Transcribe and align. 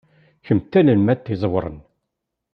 Kem 0.45 0.59
d 0.61 0.65
tanelmadt 0.71 1.31
iẓewren. 1.33 1.77